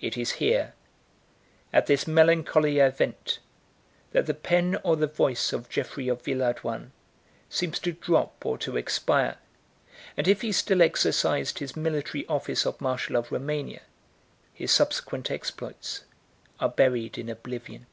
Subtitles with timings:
[0.00, 0.74] It is here,
[1.72, 3.40] at this melancholy event,
[4.12, 6.92] that the pen or the voice of Jeffrey of Villehardouin
[7.48, 9.38] seems to drop or to expire;
[10.14, 13.82] 31 and if he still exercised his military office of marshal of Romania,
[14.54, 16.04] his subsequent exploits
[16.60, 17.86] are buried in oblivion.